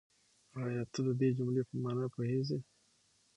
آيا 0.63 0.81
ته 0.91 0.99
د 1.07 1.09
دې 1.19 1.29
جملې 1.37 1.63
په 1.69 1.75
مانا 1.83 2.05
پوهېږې؟ 2.13 2.59